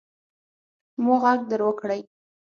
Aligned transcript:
ما 1.03 1.15
ږغ 1.21 1.39
در 1.49 1.61
وکړئ. 1.67 2.01